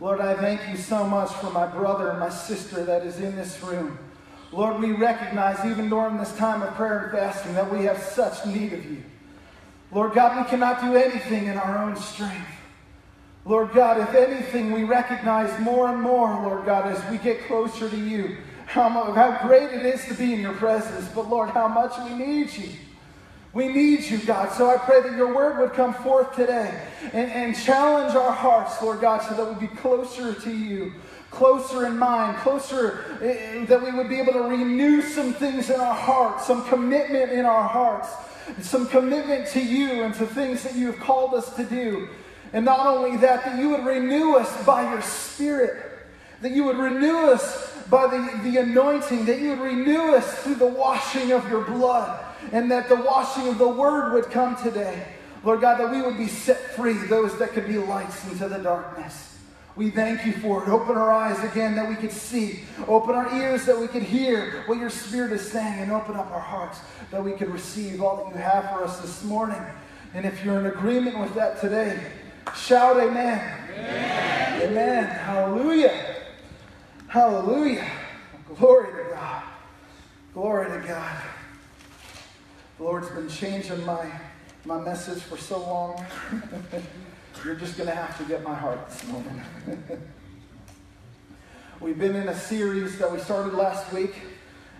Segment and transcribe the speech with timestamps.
[0.00, 3.34] Lord, I thank you so much for my brother and my sister that is in
[3.34, 3.98] this room.
[4.52, 8.46] Lord, we recognize even during this time of prayer and fasting that we have such
[8.46, 9.02] need of you.
[9.90, 12.46] Lord God, we cannot do anything in our own strength.
[13.44, 17.90] Lord God, if anything, we recognize more and more, Lord God, as we get closer
[17.90, 18.36] to you,
[18.66, 21.08] how, how great it is to be in your presence.
[21.12, 22.70] But Lord, how much we need you.
[23.58, 24.52] We need you, God.
[24.52, 26.80] So I pray that your word would come forth today
[27.12, 30.92] and, and challenge our hearts, Lord God, so that we be closer to you,
[31.32, 35.80] closer in mind, closer, uh, that we would be able to renew some things in
[35.80, 38.08] our hearts, some commitment in our hearts,
[38.60, 42.08] some commitment to you and to things that you have called us to do.
[42.52, 45.84] And not only that, that you would renew us by your spirit,
[46.42, 50.54] that you would renew us by the, the anointing, that you would renew us through
[50.54, 55.06] the washing of your blood and that the washing of the word would come today.
[55.44, 58.58] Lord God, that we would be set free, those that could be lights into the
[58.58, 59.28] darkness.
[59.76, 60.68] We thank you for it.
[60.68, 62.64] Open our eyes again that we could see.
[62.88, 65.78] Open our ears that we could hear what your Spirit is saying.
[65.78, 66.80] And open up our hearts
[67.12, 69.60] that we could receive all that you have for us this morning.
[70.14, 72.00] And if you're in agreement with that today,
[72.56, 73.40] shout amen.
[73.70, 74.62] Amen.
[74.62, 75.04] amen.
[75.04, 76.16] Hallelujah.
[77.06, 77.88] Hallelujah.
[78.56, 79.42] Glory to God.
[80.34, 81.22] Glory to God.
[82.78, 84.08] The Lord's been changing my,
[84.64, 86.06] my message for so long.
[87.44, 89.42] You're just going to have to get my heart this morning.
[91.80, 94.14] We've been in a series that we started last week,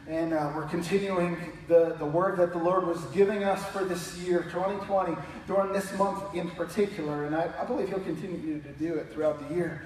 [0.07, 4.17] and uh, we're continuing the, the word that the Lord was giving us for this
[4.19, 5.17] year, 2020,
[5.49, 7.27] during this month in particular.
[7.27, 9.83] And I, I believe He'll continue to do it throughout the year.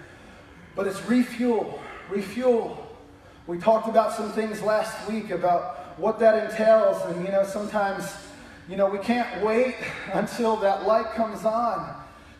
[0.76, 2.94] But it's refuel, refuel.
[3.46, 7.02] We talked about some things last week about what that entails.
[7.06, 8.14] And, you know, sometimes,
[8.68, 9.76] you know, we can't wait
[10.12, 11.96] until that light comes on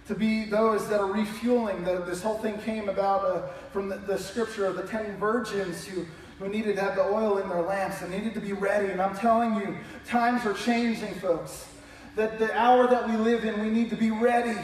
[0.09, 1.85] to be those that are refueling.
[1.85, 3.43] The, this whole thing came about uh,
[3.73, 6.05] from the, the, scripture of the ten virgins who,
[6.39, 8.89] who needed to have the oil in their lamps and needed to be ready.
[8.89, 11.69] And I'm telling you, times are changing, folks.
[12.17, 14.59] That the hour that we live in, we need to be ready.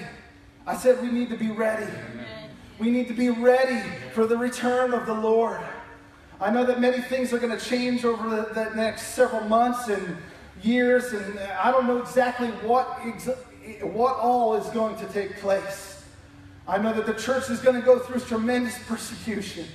[0.67, 1.85] I said we need to be ready.
[1.85, 2.51] Amen.
[2.79, 3.83] We need to be ready
[4.13, 5.61] for the return of the Lord.
[6.41, 9.89] I know that many things are going to change over the, the, next several months
[9.89, 10.17] and
[10.63, 12.87] years, and I don't know exactly what,
[13.83, 16.05] what all is going to take place.
[16.69, 19.67] I know that the church is going to go through tremendous persecution.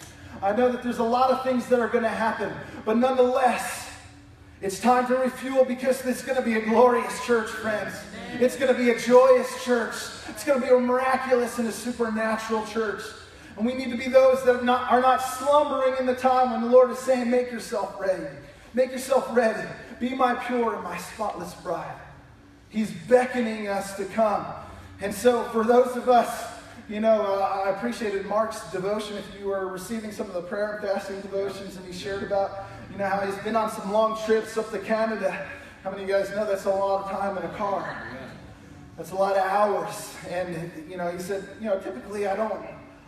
[0.42, 2.54] I know that there's a lot of things that are going to happen,
[2.86, 3.90] but nonetheless,
[4.62, 7.94] it's time to refuel because it's going to be a glorious church, friends.
[8.40, 9.96] It's going to be a joyous church.
[10.30, 13.02] It's going to be a miraculous and a supernatural church.
[13.58, 16.52] And we need to be those that are not, are not slumbering in the time
[16.52, 18.26] when the Lord is saying, Make yourself ready.
[18.74, 19.68] Make yourself ready.
[20.00, 21.96] Be my pure and my spotless bride.
[22.70, 24.46] He's beckoning us to come.
[25.00, 26.54] And so, for those of us,
[26.90, 29.18] you know, uh, I appreciated Mark's devotion.
[29.18, 32.66] If you were receiving some of the prayer and fasting devotions, and he shared about,
[32.92, 35.48] you know, how he's been on some long trips up to Canada.
[35.84, 38.02] How many of you guys know that's a lot of time in a car?
[38.98, 40.16] That's a lot of hours.
[40.30, 42.64] And, you know, he said, you know, typically I don't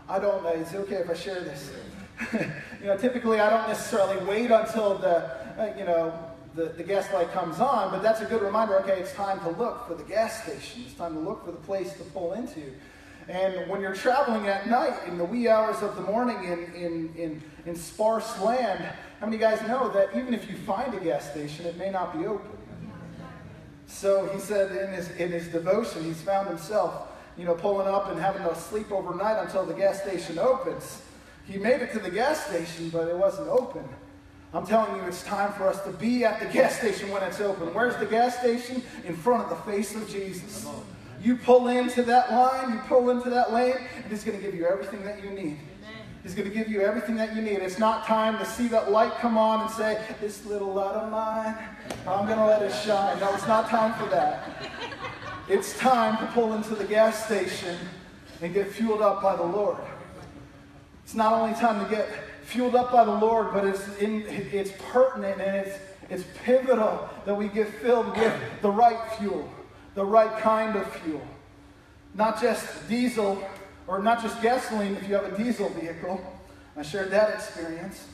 [0.07, 1.71] I don't, uh, is it okay if I share this?
[2.33, 5.17] you know, typically I don't necessarily wait until the,
[5.59, 6.13] uh, you know,
[6.53, 9.49] the, the gas light comes on, but that's a good reminder, okay, it's time to
[9.49, 10.83] look for the gas station.
[10.85, 12.61] It's time to look for the place to pull into.
[13.27, 17.13] And when you're traveling at night in the wee hours of the morning in, in,
[17.15, 18.87] in, in sparse land,
[19.19, 22.17] how many guys know that even if you find a gas station, it may not
[22.17, 22.51] be open?
[23.87, 27.07] So he said in his, in his devotion, he's found himself
[27.37, 31.01] you know, pulling up and having to sleep overnight until the gas station opens.
[31.45, 33.87] He made it to the gas station, but it wasn't open.
[34.53, 37.41] I'm telling you, it's time for us to be at the gas station when it's
[37.41, 37.73] open.
[37.73, 38.81] Where's the gas station?
[39.05, 40.65] In front of the face of Jesus.
[41.21, 44.55] You pull into that line, you pull into that lane, and He's going to give
[44.55, 45.59] you everything that you need.
[46.23, 47.59] He's going to give you everything that you need.
[47.59, 51.11] It's not time to see that light come on and say, This little light of
[51.11, 51.55] mine,
[52.07, 53.19] I'm going to let it shine.
[53.19, 54.71] No, it's not time for that.
[55.47, 57.77] It's time to pull into the gas station
[58.41, 59.77] and get fueled up by the Lord.
[61.03, 62.09] It's not only time to get
[62.43, 65.77] fueled up by the Lord, but it's, in, it's pertinent and it's,
[66.09, 68.33] it's pivotal that we get filled with
[68.63, 69.47] the right fuel,
[69.93, 71.21] the right kind of fuel.
[72.15, 73.47] Not just diesel
[73.85, 76.19] or not just gasoline if you have a diesel vehicle.
[76.75, 78.07] I shared that experience.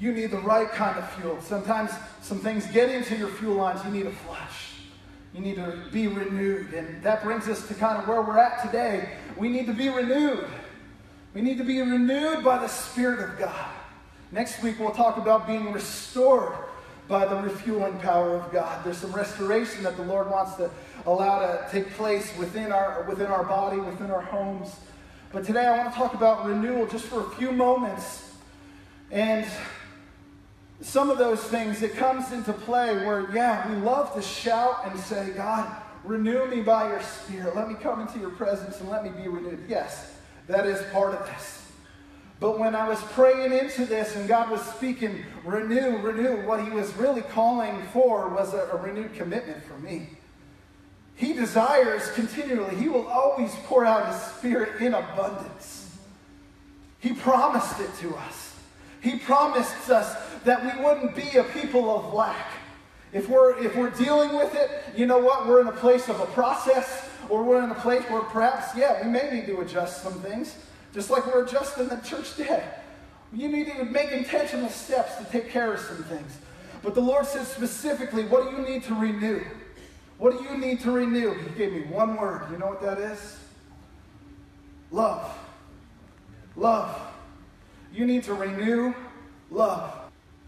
[0.00, 1.38] You need the right kind of fuel.
[1.42, 1.90] Sometimes
[2.22, 4.71] some things get into your fuel lines, you need a flush.
[5.34, 6.74] You need to be renewed.
[6.74, 9.10] And that brings us to kind of where we're at today.
[9.36, 10.46] We need to be renewed.
[11.34, 13.70] We need to be renewed by the Spirit of God.
[14.30, 16.54] Next week, we'll talk about being restored
[17.08, 18.84] by the refueling power of God.
[18.84, 20.70] There's some restoration that the Lord wants to
[21.06, 24.74] allow to take place within our, within our body, within our homes.
[25.32, 28.34] But today I want to talk about renewal just for a few moments.
[29.10, 29.46] And
[30.82, 34.98] some of those things, it comes into play where, yeah, we love to shout and
[34.98, 35.70] say, God,
[36.04, 37.54] renew me by your spirit.
[37.54, 39.64] Let me come into your presence and let me be renewed.
[39.68, 40.14] Yes,
[40.48, 41.62] that is part of this.
[42.40, 46.70] But when I was praying into this and God was speaking, renew, renew, what he
[46.70, 50.08] was really calling for was a, a renewed commitment for me.
[51.14, 55.96] He desires continually, he will always pour out his spirit in abundance.
[56.98, 58.51] He promised it to us.
[59.02, 62.52] He promised us that we wouldn't be a people of lack.
[63.12, 65.46] If we're, if we're dealing with it, you know what?
[65.46, 69.04] We're in a place of a process, or we're in a place where perhaps, yeah,
[69.04, 70.56] we may need to adjust some things.
[70.94, 72.62] Just like we're adjusting the church day.
[73.32, 76.38] You need to make intentional steps to take care of some things.
[76.82, 79.42] But the Lord says specifically, what do you need to renew?
[80.18, 81.34] What do you need to renew?
[81.34, 82.42] He gave me one word.
[82.50, 83.38] You know what that is?
[84.90, 85.36] Love.
[86.54, 87.11] Love.
[87.92, 88.94] You need to renew
[89.50, 89.92] love.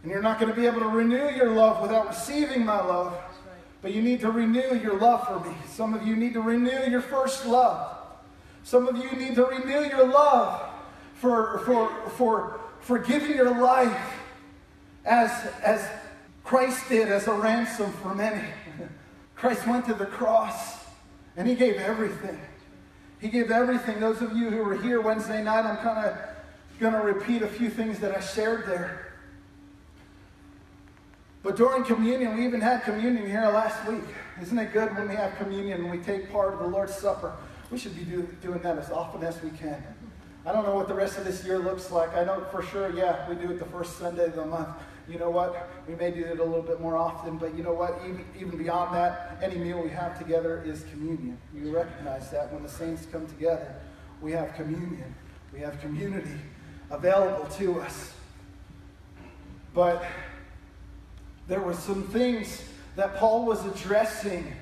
[0.03, 3.17] And you're not going to be able to renew your love without receiving my love.
[3.83, 5.55] But you need to renew your love for me.
[5.69, 7.97] Some of you need to renew your first love.
[8.63, 10.71] Some of you need to renew your love
[11.15, 14.13] for, for, for, for giving your life
[15.05, 15.31] as,
[15.63, 15.87] as
[16.45, 18.47] Christ did as a ransom for many.
[19.35, 20.85] Christ went to the cross
[21.37, 22.41] and he gave everything.
[23.21, 24.01] He gave everything.
[24.01, 26.19] Those of you who were here Wednesday night, I'm kind of
[26.79, 29.13] going to repeat a few things that I shared there.
[31.43, 34.03] But during communion, we even had communion here last week.
[34.41, 37.35] Isn't it good when we have communion and we take part of the Lord's Supper?
[37.71, 39.83] We should be do, doing that as often as we can.
[40.47, 42.15] I don't know what the rest of this year looks like.
[42.17, 44.69] I know for sure, yeah, we do it the first Sunday of the month.
[45.07, 45.69] You know what?
[45.87, 48.01] We may do it a little bit more often, but you know what?
[48.05, 51.37] Even, even beyond that, any meal we have together is communion.
[51.55, 53.75] You recognize that when the saints come together,
[54.23, 55.15] we have communion.
[55.53, 56.41] We have community
[56.95, 58.13] available to us.
[59.75, 60.05] But
[61.49, 62.63] there were some things
[62.97, 64.53] that Paul was addressing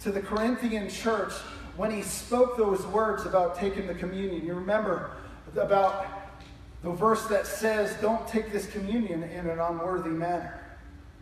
[0.00, 1.32] to the Corinthian church
[1.76, 4.46] when he spoke those words about taking the communion.
[4.46, 5.10] You remember
[5.56, 6.06] about
[6.82, 10.60] the verse that says, Don't take this communion in an unworthy manner,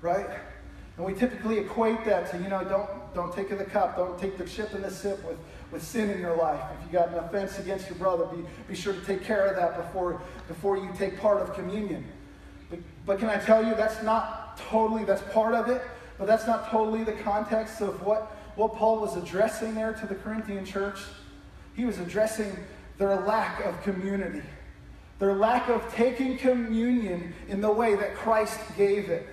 [0.01, 0.27] right?
[0.97, 4.39] And we typically equate that to, you know, don't, don't take the cup, don't take
[4.39, 5.37] the chip and the sip with,
[5.71, 6.61] with sin in your life.
[6.79, 9.57] If you got an offense against your brother, be, be sure to take care of
[9.57, 12.05] that before, before you take part of communion.
[12.71, 15.83] But, but can I tell you, that's not totally, that's part of it,
[16.19, 20.15] but that's not totally the context of what what Paul was addressing there to the
[20.15, 20.99] Corinthian church?
[21.75, 22.55] He was addressing
[22.99, 24.43] their lack of community,
[25.19, 29.27] their lack of taking communion in the way that Christ gave it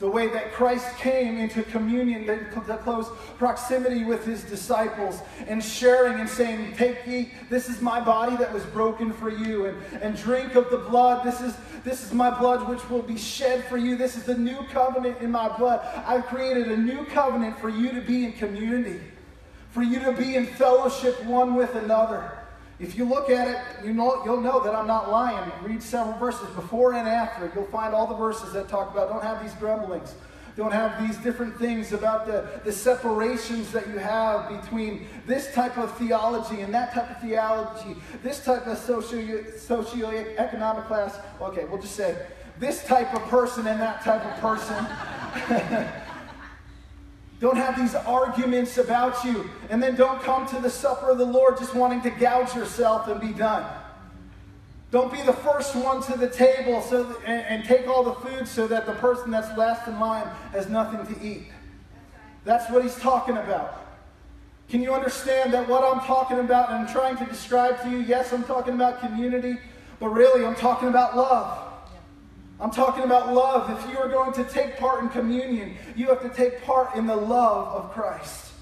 [0.00, 3.06] the way that Christ came into communion, the, close
[3.36, 8.50] proximity with his disciples, and sharing and saying, Take, eat, this is my body that
[8.50, 11.22] was broken for you, and, and drink of the blood.
[11.22, 11.54] This is,
[11.84, 13.94] this is my blood which will be shed for you.
[13.94, 15.80] This is the new covenant in my blood.
[16.06, 19.00] I've created a new covenant for you to be in community,
[19.68, 22.39] for you to be in fellowship one with another.
[22.80, 25.52] If you look at it, you know, you'll know that I'm not lying.
[25.62, 27.52] Read several verses before and after.
[27.54, 30.14] You'll find all the verses that talk about don't have these grumblings.
[30.56, 35.78] Don't have these different things about the, the separations that you have between this type
[35.78, 41.18] of theology and that type of theology, this type of socio, socioeconomic class.
[41.40, 42.26] Okay, we'll just say
[42.58, 44.86] this type of person and that type of person.
[47.40, 49.48] Don't have these arguments about you.
[49.70, 53.08] And then don't come to the supper of the Lord just wanting to gouge yourself
[53.08, 53.66] and be done.
[54.90, 58.48] Don't be the first one to the table so and, and, take all the food
[58.48, 61.44] so that the person that's last in line has nothing to eat.
[62.44, 63.86] That's what he's talking about.
[64.68, 67.98] Can you understand that what I'm talking about and I'm trying to describe to you,
[67.98, 69.58] yes, I'm talking about community,
[70.00, 71.69] but really I'm talking about love.
[72.60, 73.70] I'm talking about love.
[73.70, 77.06] If you are going to take part in communion, you have to take part in
[77.06, 78.52] the love of Christ.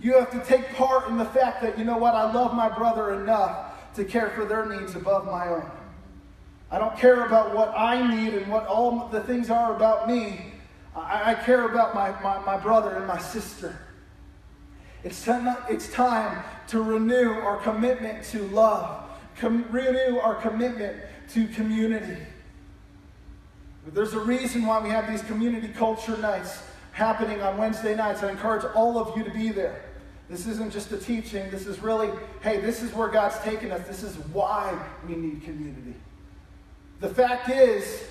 [0.00, 2.68] You have to take part in the fact that, you know what, I love my
[2.68, 5.70] brother enough to care for their needs above my own.
[6.70, 10.52] I don't care about what I need and what all the things are about me.
[10.96, 13.76] I, I care about my, my, my brother and my sister.
[15.04, 19.04] It's time, it's time to renew our commitment to love,
[19.36, 20.96] com- renew our commitment
[21.30, 22.22] to community.
[23.86, 26.62] There's a reason why we have these community culture nights
[26.92, 28.22] happening on Wednesday nights.
[28.22, 29.82] I encourage all of you to be there.
[30.30, 31.50] This isn't just a teaching.
[31.50, 32.08] This is really,
[32.42, 33.86] hey, this is where God's taken us.
[33.86, 35.94] This is why we need community.
[37.00, 38.04] The fact is,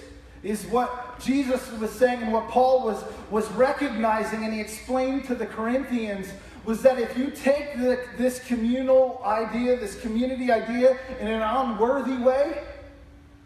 [0.43, 5.35] is what Jesus was saying and what Paul was, was recognizing, and he explained to
[5.35, 6.27] the Corinthians
[6.65, 12.17] was that if you take the, this communal idea, this community idea, in an unworthy
[12.17, 12.61] way,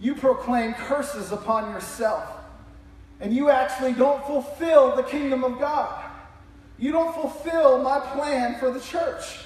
[0.06, 2.30] you proclaim curses upon yourself.
[3.20, 6.06] And you actually don't fulfill the kingdom of God.
[6.78, 9.40] You don't fulfill my plan for the church.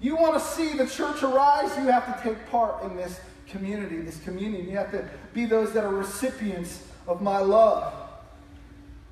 [0.00, 3.98] You want to see the church arise, you have to take part in this community,
[3.98, 4.64] this communion.
[4.64, 7.92] You have to be those that are recipients of my love.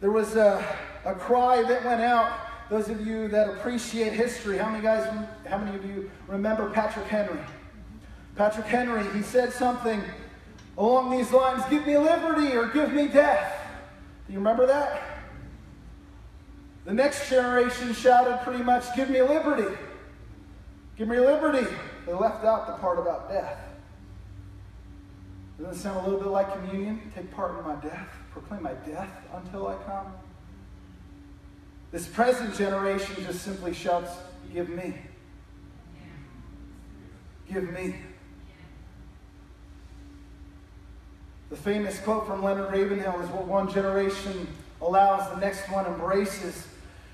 [0.00, 0.64] There was a,
[1.04, 2.32] a cry that went out.
[2.70, 5.06] Those of you that appreciate history, how many guys,
[5.46, 7.40] how many of you remember Patrick Henry?
[8.36, 10.02] Patrick Henry, he said something
[10.76, 13.60] along these lines Give me liberty or give me death.
[14.26, 15.02] Do you remember that?
[16.84, 19.76] The next generation shouted pretty much, Give me liberty.
[20.96, 21.66] Give me liberty.
[22.06, 23.58] They left out the part about death.
[25.58, 27.12] Doesn't it sound a little bit like communion?
[27.14, 30.12] Take part in my death, proclaim my death until I come.
[31.92, 34.10] This present generation just simply shouts,
[34.52, 34.94] Give me.
[37.50, 37.94] Give me.
[41.52, 44.48] The famous quote from Leonard Ravenhill is what one generation
[44.80, 46.66] allows, the next one embraces.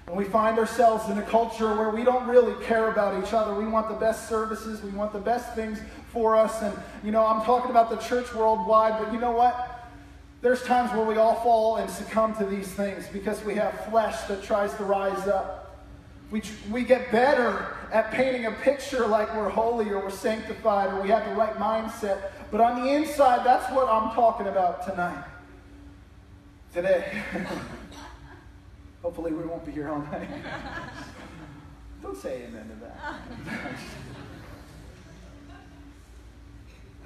[0.07, 3.53] And we find ourselves in a culture where we don't really care about each other.
[3.53, 5.81] We want the best services, we want the best things
[6.13, 6.63] for us.
[6.63, 9.91] And, you know, I'm talking about the church worldwide, but you know what?
[10.41, 14.21] There's times where we all fall and succumb to these things because we have flesh
[14.29, 15.58] that tries to rise up.
[16.31, 21.01] We, we get better at painting a picture like we're holy or we're sanctified or
[21.01, 22.33] we have the right mindset.
[22.51, 25.25] But on the inside, that's what I'm talking about tonight.
[26.75, 27.23] Today.
[29.03, 30.29] Hopefully, we won't be here all night.
[32.03, 33.21] Don't say amen to that.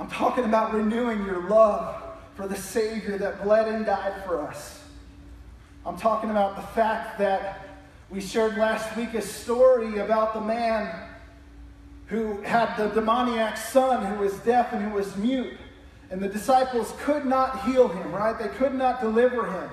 [0.01, 2.03] I'm talking about renewing your love
[2.35, 4.83] for the Savior that bled and died for us.
[5.87, 7.72] I'm talking about the fact that
[8.13, 11.09] we shared last week a story about the man
[12.09, 15.55] who had the demoniac son who was deaf and who was mute.
[16.11, 18.39] And the disciples could not heal him, right?
[18.39, 19.71] They could not deliver him.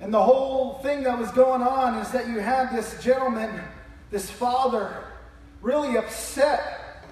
[0.00, 3.62] And the whole thing that was going on is that you had this gentleman,
[4.10, 5.04] this father,
[5.60, 7.06] really upset.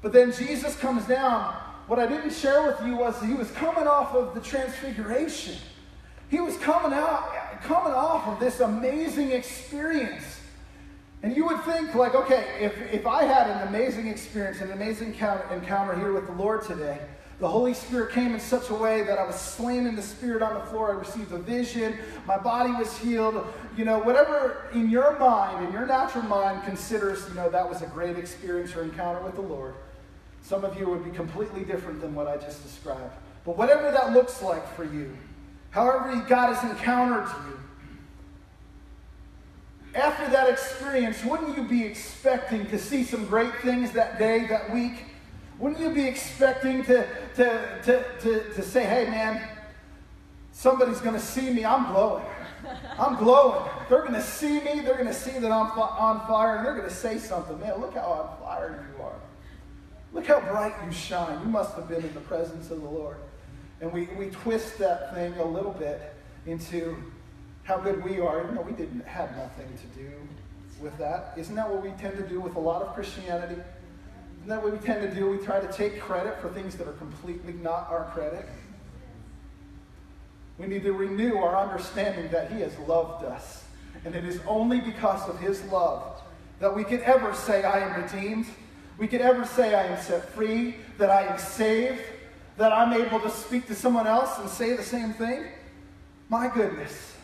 [0.00, 1.54] But then Jesus comes down.
[1.88, 5.56] What I didn't share with you was he was coming off of the transfiguration.
[6.28, 10.40] He was coming out, coming off of this amazing experience.
[11.22, 15.08] And you would think, like, okay, if, if I had an amazing experience, an amazing
[15.08, 16.98] encounter here with the Lord today,
[17.40, 20.42] the Holy Spirit came in such a way that I was slain in the Spirit
[20.42, 20.90] on the floor.
[20.90, 21.96] I received a vision.
[22.26, 23.46] My body was healed.
[23.76, 27.80] You know, whatever in your mind, in your natural mind, considers, you know, that was
[27.82, 29.74] a great experience or encounter with the Lord.
[30.42, 33.12] Some of you would be completely different than what I just described.
[33.44, 35.16] But whatever that looks like for you,
[35.70, 37.58] however God has encountered you,
[39.94, 44.72] after that experience, wouldn't you be expecting to see some great things that day, that
[44.72, 45.04] week?
[45.58, 49.42] Wouldn't you be expecting to, to, to, to, to say, hey, man,
[50.52, 51.64] somebody's going to see me.
[51.64, 52.24] I'm glowing.
[52.98, 53.68] I'm glowing.
[53.88, 54.80] They're going to see me.
[54.80, 57.58] They're going to see that I'm on fire, and they're going to say something.
[57.58, 59.14] Man, look how on fire you are.
[60.12, 61.40] Look how bright you shine.
[61.40, 63.16] You must have been in the presence of the Lord.
[63.80, 66.14] And we, we twist that thing a little bit
[66.46, 66.96] into
[67.62, 70.10] how good we are, even though we didn't have nothing to do
[70.80, 71.34] with that.
[71.36, 73.60] Isn't that what we tend to do with a lot of Christianity?
[74.38, 75.28] Isn't that what we tend to do?
[75.28, 78.46] We try to take credit for things that are completely not our credit.
[80.58, 83.64] We need to renew our understanding that He has loved us.
[84.04, 86.20] And it is only because of His love
[86.60, 88.46] that we can ever say, I am redeemed.
[88.96, 92.02] We can ever say, I am set free, that I am saved,
[92.58, 95.46] that I'm able to speak to someone else and say the same thing.
[96.28, 97.14] My goodness.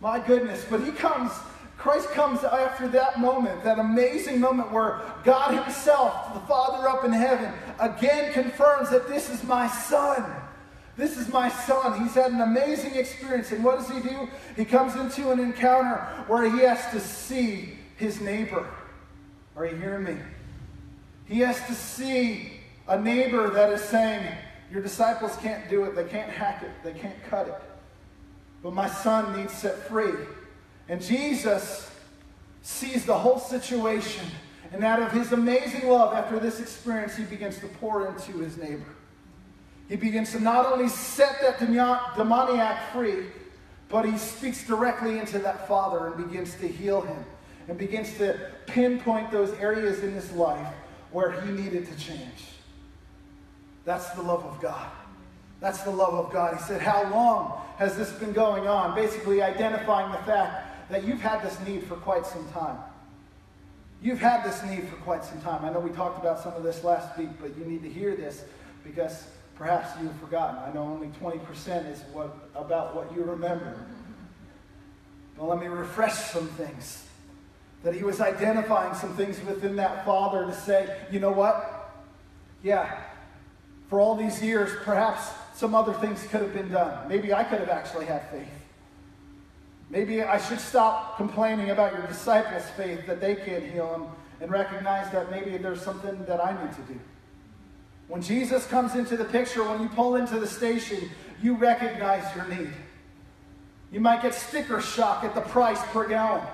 [0.00, 0.64] My goodness.
[0.68, 1.32] But He comes
[1.76, 7.12] Christ comes after that moment, that amazing moment where God Himself, the Father up in
[7.12, 10.24] heaven, again confirms that this is my Son.
[10.96, 12.00] This is my son.
[12.00, 13.50] He's had an amazing experience.
[13.50, 14.28] And what does he do?
[14.54, 15.96] He comes into an encounter
[16.28, 18.64] where he has to see his neighbor.
[19.56, 20.16] Are you hearing me?
[21.26, 22.53] He has to see
[22.88, 24.26] a neighbor that is saying,
[24.70, 25.94] Your disciples can't do it.
[25.94, 26.70] They can't hack it.
[26.82, 27.60] They can't cut it.
[28.62, 30.14] But my son needs set free.
[30.88, 31.90] And Jesus
[32.62, 34.26] sees the whole situation.
[34.72, 38.56] And out of his amazing love, after this experience, he begins to pour into his
[38.56, 38.94] neighbor.
[39.88, 43.26] He begins to not only set that demoniac free,
[43.88, 47.24] but he speaks directly into that father and begins to heal him
[47.68, 50.74] and begins to pinpoint those areas in his life
[51.12, 52.53] where he needed to change.
[53.84, 54.90] That's the love of God.
[55.60, 56.56] That's the love of God.
[56.56, 58.94] He said, How long has this been going on?
[58.94, 62.78] Basically, identifying the fact that you've had this need for quite some time.
[64.02, 65.64] You've had this need for quite some time.
[65.64, 68.14] I know we talked about some of this last week, but you need to hear
[68.14, 68.44] this
[68.84, 69.24] because
[69.54, 70.56] perhaps you've forgotten.
[70.56, 73.74] I know only 20% is what, about what you remember.
[75.38, 77.06] But let me refresh some things.
[77.82, 81.90] That he was identifying some things within that father to say, you know what?
[82.62, 83.00] Yeah,
[83.94, 87.06] for all these years, perhaps some other things could have been done.
[87.06, 88.48] Maybe I could have actually had faith.
[89.88, 94.06] Maybe I should stop complaining about your disciples' faith that they can't heal them
[94.40, 96.98] and recognize that maybe there's something that I need to do.
[98.08, 101.08] When Jesus comes into the picture, when you pull into the station,
[101.40, 102.72] you recognize your need.
[103.92, 106.44] You might get sticker shock at the price per gallon.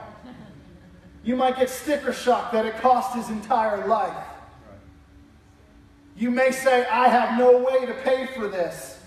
[1.25, 4.27] You might get sticker shock that it cost his entire life.
[6.21, 8.99] You may say, I have no way to pay for this.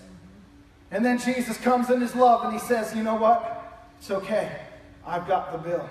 [0.90, 3.88] And then Jesus comes in his love and he says, You know what?
[4.00, 4.50] It's okay.
[5.06, 5.88] I've got the bill.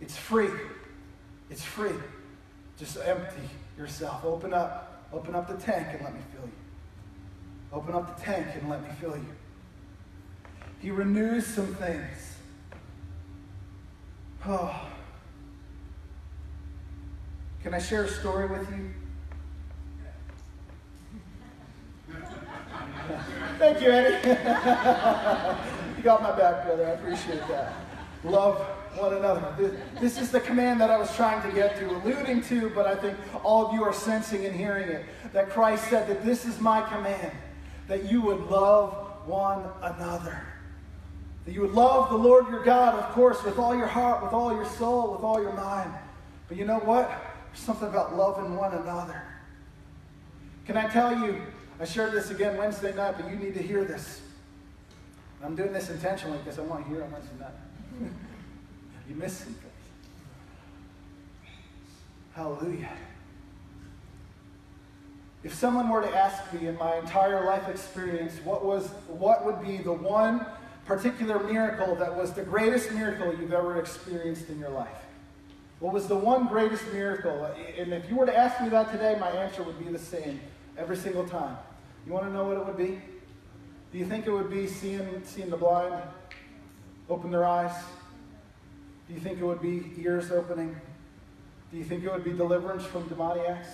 [0.00, 0.50] It's free.
[1.50, 1.96] It's free.
[2.78, 4.24] Just empty yourself.
[4.24, 5.08] Open up.
[5.12, 6.52] Open up the tank and let me fill you.
[7.72, 9.34] Open up the tank and let me fill you.
[10.78, 12.36] He renews some things.
[14.46, 14.88] Oh.
[17.64, 18.90] Can I share a story with you?
[23.62, 24.28] Thank you, Eddie.
[25.96, 26.84] You got my back, brother.
[26.84, 27.74] I appreciate that.
[28.24, 28.58] Love
[28.96, 29.54] one another.
[29.56, 32.88] This, this is the command that I was trying to get to, alluding to, but
[32.88, 35.04] I think all of you are sensing and hearing it.
[35.32, 37.30] That Christ said that this is my command,
[37.86, 38.94] that you would love
[39.26, 40.44] one another.
[41.44, 44.32] That you would love the Lord your God, of course, with all your heart, with
[44.32, 45.92] all your soul, with all your mind.
[46.48, 47.08] But you know what?
[47.46, 49.22] There's something about loving one another.
[50.66, 51.40] Can I tell you?
[51.82, 54.20] I shared this again Wednesday night, but you need to hear this.
[55.42, 57.50] I'm doing this intentionally because I want to hear it Wednesday night.
[59.08, 59.72] you missed some things.
[62.36, 62.92] Hallelujah.
[65.42, 69.60] If someone were to ask me in my entire life experience what was what would
[69.60, 70.46] be the one
[70.86, 75.02] particular miracle that was the greatest miracle you've ever experienced in your life?
[75.80, 77.52] What was the one greatest miracle?
[77.76, 80.40] And if you were to ask me that today, my answer would be the same
[80.78, 81.56] every single time.
[82.06, 83.00] You want to know what it would be?
[83.92, 86.02] Do you think it would be seeing, seeing the blind
[87.08, 87.72] open their eyes?
[89.06, 90.74] Do you think it would be ears opening?
[91.70, 93.68] Do you think it would be deliverance from demoniacs?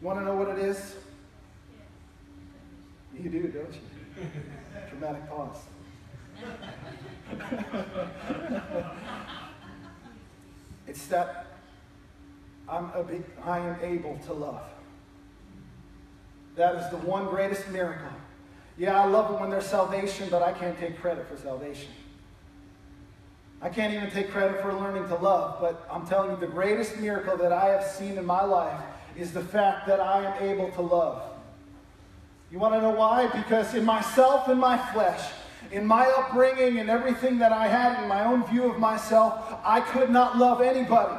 [0.00, 0.94] Want to know what it is?
[3.18, 3.80] You do, don't you?
[4.90, 5.58] Dramatic pause.
[10.86, 11.46] it's that
[12.68, 14.60] I'm a big, I am able to love.
[16.56, 18.08] That is the one greatest miracle
[18.78, 21.88] yeah, I love it when there's salvation, but I can't take credit for salvation.
[23.62, 26.98] I can't even take credit for learning to love, but I'm telling you, the greatest
[26.98, 28.78] miracle that I have seen in my life
[29.16, 31.22] is the fact that I am able to love.
[32.52, 33.28] You want to know why?
[33.28, 35.22] Because in myself in my flesh,
[35.72, 39.80] in my upbringing and everything that I had in my own view of myself, I
[39.80, 41.18] could not love anybody.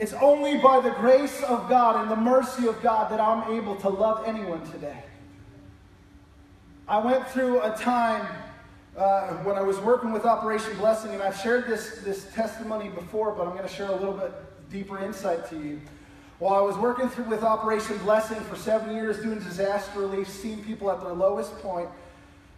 [0.00, 3.76] It's only by the grace of God and the mercy of God that I'm able
[3.76, 5.04] to love anyone today.
[6.88, 8.26] I went through a time
[8.96, 13.32] uh, when I was working with Operation Blessing, and I've shared this, this testimony before,
[13.32, 14.32] but I'm going to share a little bit
[14.70, 15.78] deeper insight to you.
[16.38, 20.64] While I was working through with Operation Blessing for seven years doing disaster relief, seeing
[20.64, 21.90] people at their lowest point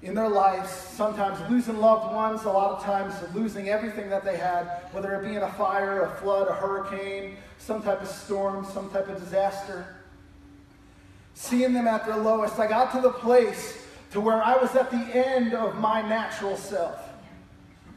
[0.03, 4.37] in their lives, sometimes losing loved ones, a lot of times losing everything that they
[4.37, 8.67] had, whether it be in a fire, a flood, a hurricane, some type of storm,
[8.75, 9.87] some type of disaster.
[11.35, 14.91] Seeing them at their lowest, I got to the place to where I was at
[14.91, 17.01] the end of my natural self.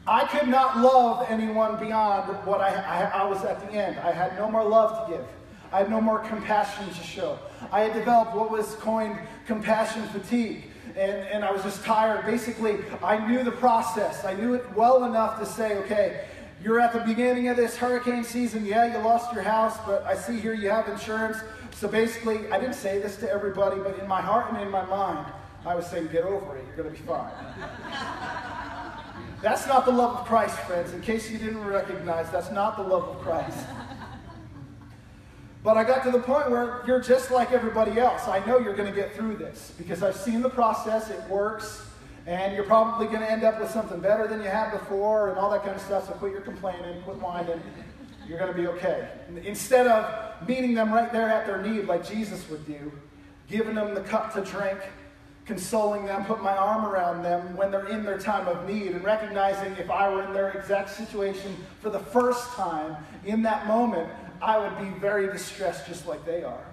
[0.06, 3.98] I could not love anyone beyond what I, I, I, was at the end.
[3.98, 5.26] I had no more love to give.
[5.72, 7.38] I had no more compassion to show.
[7.72, 10.64] I had developed what was coined compassion fatigue.
[10.96, 12.24] And, and I was just tired.
[12.24, 14.24] Basically, I knew the process.
[14.24, 16.24] I knew it well enough to say, okay,
[16.62, 18.64] you're at the beginning of this hurricane season.
[18.64, 21.36] Yeah, you lost your house, but I see here you have insurance.
[21.72, 24.84] So basically, I didn't say this to everybody, but in my heart and in my
[24.86, 25.30] mind,
[25.66, 27.30] I was saying, get over it, you're going to be fine.
[29.42, 30.94] that's not the love of Christ, friends.
[30.94, 33.66] In case you didn't recognize, that's not the love of Christ.
[35.66, 38.28] But I got to the point where you're just like everybody else.
[38.28, 41.84] I know you're going to get through this because I've seen the process, it works,
[42.24, 45.36] and you're probably going to end up with something better than you had before and
[45.36, 46.06] all that kind of stuff.
[46.06, 47.60] So quit your complaining, quit whining.
[48.28, 49.08] You're going to be okay.
[49.42, 52.92] Instead of meeting them right there at their need like Jesus would do,
[53.48, 54.78] giving them the cup to drink,
[55.46, 59.02] consoling them, put my arm around them when they're in their time of need, and
[59.02, 64.08] recognizing if I were in their exact situation for the first time in that moment,
[64.42, 66.64] I would be very distressed just like they are.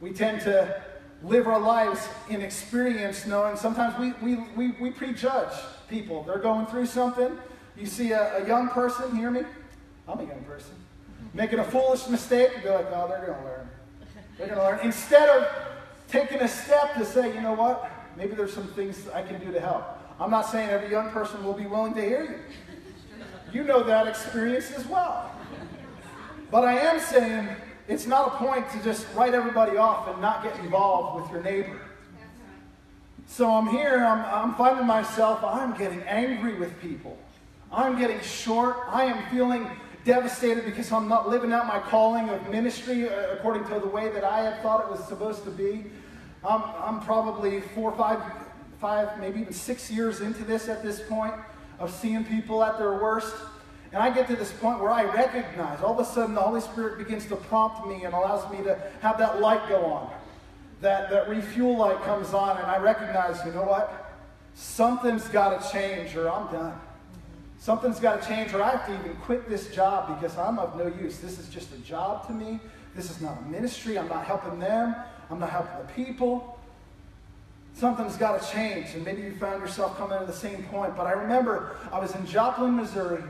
[0.00, 0.82] We tend to
[1.22, 5.52] live our lives in experience knowing sometimes we, we, we, we prejudge
[5.88, 6.22] people.
[6.22, 7.36] They're going through something.
[7.76, 9.42] You see a, a young person, hear me?
[10.08, 10.74] I'm a young person.
[11.34, 13.68] Making a foolish mistake, you be like, oh, they're going to learn.
[14.38, 14.80] They're going to learn.
[14.82, 15.48] Instead of
[16.08, 17.90] taking a step to say, you know what?
[18.16, 19.84] Maybe there's some things I can do to help.
[20.18, 22.38] I'm not saying every young person will be willing to hear you.
[23.52, 25.32] You know that experience as well.
[26.50, 27.48] But I am saying
[27.88, 31.42] it's not a point to just write everybody off and not get involved with your
[31.42, 31.80] neighbor.
[33.26, 37.16] So I'm here, I'm, I'm finding myself, I'm getting angry with people.
[37.72, 38.76] I'm getting short.
[38.88, 39.70] I am feeling
[40.04, 44.08] devastated because I'm not living out my calling of ministry uh, according to the way
[44.10, 45.84] that I had thought it was supposed to be.
[46.44, 48.20] I'm, I'm probably four, five,
[48.80, 51.34] five, maybe even six years into this at this point
[51.78, 53.34] of seeing people at their worst.
[53.92, 56.60] And I get to this point where I recognize, all of a sudden, the Holy
[56.60, 60.10] Spirit begins to prompt me and allows me to have that light go on.
[60.80, 64.12] That, that refuel light comes on, and I recognize, you know what?
[64.54, 66.78] Something's got to change, or I'm done.
[67.58, 70.76] Something's got to change, or I have to even quit this job because I'm of
[70.76, 71.18] no use.
[71.18, 72.60] This is just a job to me.
[72.94, 73.98] This is not a ministry.
[73.98, 74.94] I'm not helping them.
[75.30, 76.58] I'm not helping the people.
[77.74, 78.94] Something's got to change.
[78.94, 80.96] And maybe you found yourself coming to the same point.
[80.96, 83.22] But I remember I was in Joplin, Missouri,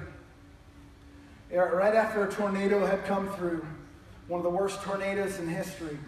[1.53, 3.65] right after a tornado had come through,
[4.29, 5.99] one of the worst tornadoes in history.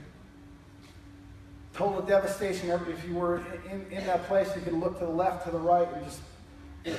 [1.74, 2.70] Total devastation.
[2.70, 5.58] If you were in, in that place, you could look to the left, to the
[5.58, 6.20] right, and just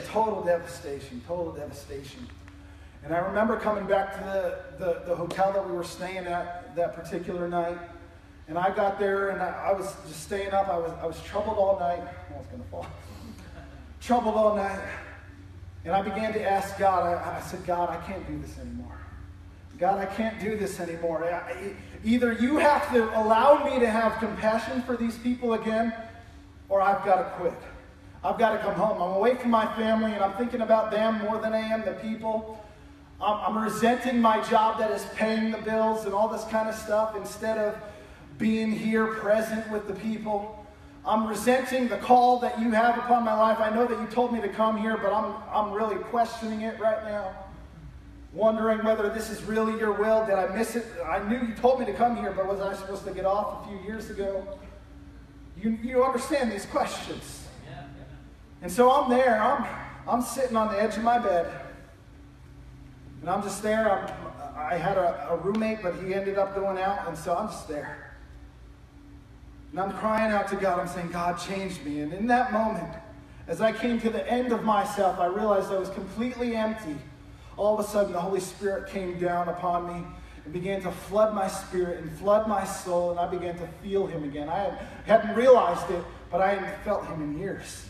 [0.07, 2.27] total devastation, total devastation.
[3.03, 4.23] And I remember coming back to
[4.79, 7.77] the, the, the, hotel that we were staying at that particular night.
[8.47, 10.69] And I got there and I, I was just staying up.
[10.69, 11.99] I was, I was troubled all night.
[12.33, 12.87] I was going to fall.
[14.01, 14.79] troubled all night.
[15.85, 18.97] And I began to ask God, I, I, said, God, I can't do this anymore.
[19.77, 21.25] God, I can't do this anymore.
[21.25, 25.93] I, either you have to allow me to have compassion for these people again,
[26.69, 27.53] or I've got to quit.
[28.23, 29.01] I've got to come home.
[29.01, 31.91] I'm away from my family and I'm thinking about them more than I am the
[31.93, 32.63] people.
[33.19, 36.75] I'm, I'm resenting my job that is paying the bills and all this kind of
[36.75, 37.75] stuff instead of
[38.37, 40.62] being here present with the people.
[41.05, 43.59] I'm resenting the call that you have upon my life.
[43.59, 46.79] I know that you told me to come here, but I'm, I'm really questioning it
[46.79, 47.35] right now.
[48.31, 50.25] Wondering whether this is really your will.
[50.25, 50.85] Did I miss it?
[51.05, 53.65] I knew you told me to come here, but was I supposed to get off
[53.65, 54.47] a few years ago?
[55.61, 57.47] You, you understand these questions.
[58.61, 59.67] And so I'm there, I'm,
[60.07, 61.51] I'm sitting on the edge of my bed.
[63.19, 63.91] And I'm just there.
[63.91, 64.09] I'm,
[64.55, 67.67] i had a, a roommate, but he ended up going out, and so I'm just
[67.67, 68.02] there.
[69.73, 70.79] And I'm crying out to God.
[70.79, 72.01] I'm saying, God, change me.
[72.01, 72.93] And in that moment,
[73.47, 76.95] as I came to the end of myself, I realized I was completely empty.
[77.57, 80.05] All of a sudden, the Holy Spirit came down upon me
[80.45, 84.05] and began to flood my spirit and flood my soul, and I began to feel
[84.05, 84.47] Him again.
[84.47, 87.87] I hadn't realized it, but I hadn't felt Him in years.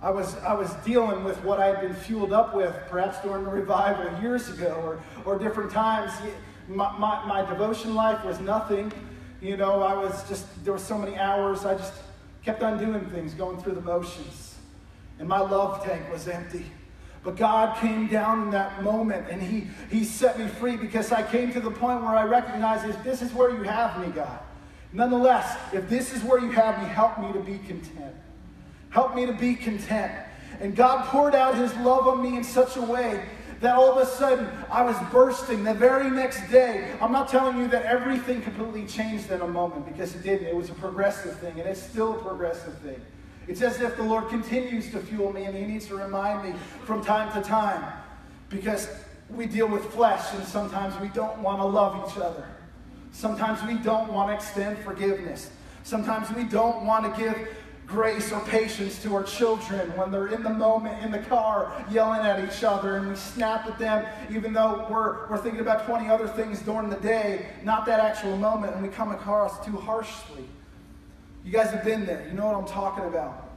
[0.00, 3.42] I was, I was dealing with what I had been fueled up with, perhaps during
[3.42, 6.12] the revival years ago or, or different times.
[6.68, 8.92] My, my, my devotion life was nothing.
[9.42, 11.92] You know, I was just, there were so many hours, I just
[12.44, 14.54] kept on doing things, going through the motions.
[15.18, 16.64] And my love tank was empty.
[17.24, 21.24] But God came down in that moment and he, he set me free because I
[21.24, 24.38] came to the point where I recognized if this is where you have me, God.
[24.92, 28.14] Nonetheless, if this is where you have me, help me to be content.
[28.90, 30.12] Help me to be content.
[30.60, 33.24] And God poured out his love on me in such a way
[33.62, 36.92] that all of a sudden I was bursting the very next day.
[37.00, 40.48] I'm not telling you that everything completely changed in a moment because it didn't.
[40.48, 43.00] It was a progressive thing, and it's still a progressive thing.
[43.46, 46.58] It's as if the Lord continues to fuel me and he needs to remind me
[46.84, 47.84] from time to time
[48.48, 48.88] because
[49.30, 52.46] we deal with flesh and sometimes we don't want to love each other.
[53.12, 55.50] Sometimes we don't want to extend forgiveness.
[55.82, 57.48] Sometimes we don't want to give
[57.92, 62.20] grace or patience to our children when they're in the moment in the car yelling
[62.22, 66.08] at each other and we snap at them even though we're, we're thinking about 20
[66.08, 70.44] other things during the day, not that actual moment, and we come across too harshly.
[71.44, 72.26] You guys have been there.
[72.26, 73.50] You know what I'm talking about.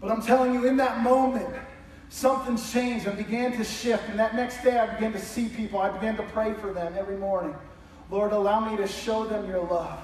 [0.00, 1.54] But I'm telling you, in that moment,
[2.08, 4.08] something changed and began to shift.
[4.08, 5.80] And that next day, I began to see people.
[5.80, 7.54] I began to pray for them every morning.
[8.10, 10.00] Lord, allow me to show them your love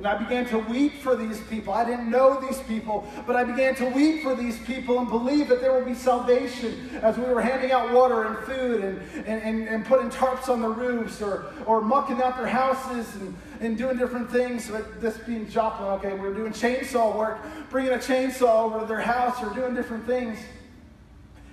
[0.00, 1.74] And I began to weep for these people.
[1.74, 5.46] I didn't know these people, but I began to weep for these people and believe
[5.48, 9.42] that there would be salvation as we were handing out water and food and, and,
[9.42, 13.76] and, and putting tarps on the roofs or, or mucking out their houses and, and
[13.76, 14.70] doing different things.
[14.70, 18.86] But this being Joplin, okay, we were doing chainsaw work, bringing a chainsaw over to
[18.86, 20.38] their house or doing different things,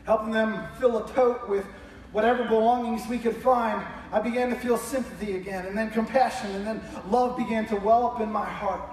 [0.06, 1.66] helping them fill a tote with
[2.14, 3.86] whatever belongings we could find.
[4.12, 8.06] I began to feel sympathy again, and then compassion, and then love began to well
[8.06, 8.90] up in my heart.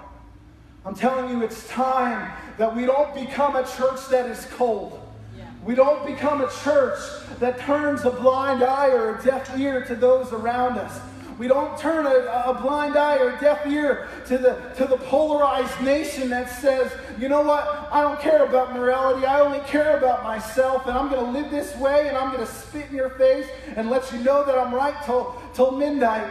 [0.85, 5.01] I'm telling you, it's time that we don't become a church that is cold.
[5.63, 6.99] We don't become a church
[7.39, 11.01] that turns a blind eye or a deaf ear to those around us.
[11.37, 12.09] We don't turn a,
[12.45, 16.91] a, blind eye or a deaf ear to the, to the polarized nation that says,
[17.19, 21.09] you know what, I don't care about morality, I only care about myself, and I'm
[21.09, 24.11] going to live this way, and I'm going to spit in your face and let
[24.13, 26.29] you know that I'm right till, till midnight.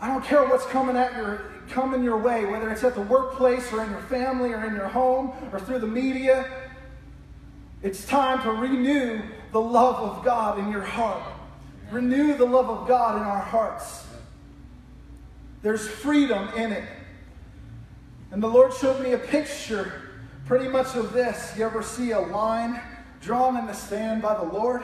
[0.00, 3.72] I don't care what's coming at your coming your way, whether it's at the workplace
[3.72, 6.48] or in your family or in your home or through the media.
[7.82, 9.20] It's time to renew
[9.52, 11.22] the love of God in your heart.
[11.90, 14.06] Renew the love of God in our hearts.
[15.62, 16.84] There's freedom in it.
[18.30, 20.02] And the Lord showed me a picture
[20.46, 21.54] pretty much of this.
[21.56, 22.80] You ever see a line
[23.20, 24.82] drawn in the sand by the Lord?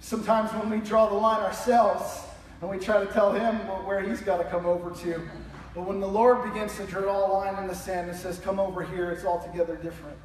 [0.00, 2.20] Sometimes when we draw the line ourselves
[2.60, 3.54] and we try to tell Him
[3.86, 5.22] where He's got to come over to.
[5.74, 8.58] But when the Lord begins to draw a line in the sand and says, Come
[8.58, 10.16] over here, it's altogether different.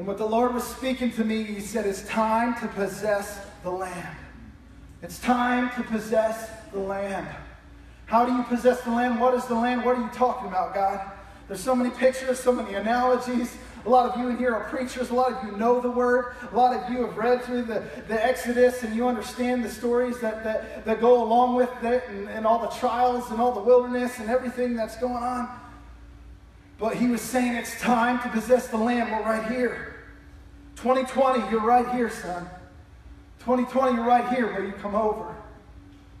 [0.00, 3.68] And what the Lord was speaking to me, He said, It's time to possess the
[3.68, 4.16] land.
[5.02, 7.28] It's time to possess the land.
[8.06, 9.20] How do you possess the land?
[9.20, 9.84] What is the land?
[9.84, 11.02] What are you talking about, God?
[11.48, 13.54] There's so many pictures, so many analogies.
[13.84, 15.10] A lot of you in here are preachers.
[15.10, 16.32] A lot of you know the word.
[16.50, 20.18] A lot of you have read through the, the Exodus and you understand the stories
[20.20, 23.60] that, that, that go along with it and, and all the trials and all the
[23.60, 25.46] wilderness and everything that's going on.
[26.78, 29.12] But he was saying it's time to possess the land.
[29.12, 29.89] We're right here.
[30.82, 32.48] 2020, you're right here, son.
[33.40, 34.50] 2020, you're right here.
[34.54, 35.36] Will you come over?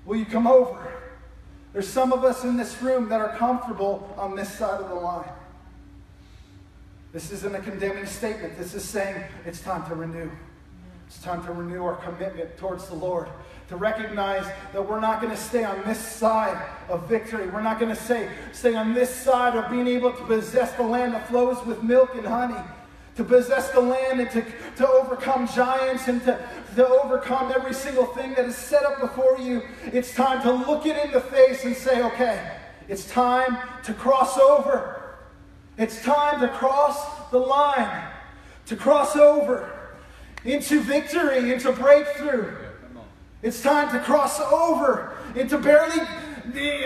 [0.04, 0.92] Will you come over?
[1.72, 4.94] There's some of us in this room that are comfortable on this side of the
[4.94, 5.30] line.
[7.14, 8.58] This isn't a condemning statement.
[8.58, 10.30] This is saying it's time to renew.
[11.06, 13.28] It's time to renew our commitment towards the Lord.
[13.68, 14.44] To recognize
[14.74, 17.48] that we're not going to stay on this side of victory.
[17.48, 20.82] We're not going to say, stay on this side of being able to possess the
[20.82, 22.62] land that flows with milk and honey
[23.16, 24.44] to possess the land and to,
[24.76, 26.38] to overcome giants and to,
[26.76, 29.62] to overcome every single thing that is set up before you.
[29.92, 32.56] It's time to look it in the face and say, okay,
[32.88, 35.16] it's time to cross over.
[35.76, 38.08] It's time to cross the line,
[38.66, 39.98] to cross over
[40.44, 42.54] into victory, into breakthrough.
[43.42, 46.04] It's time to cross over into barely,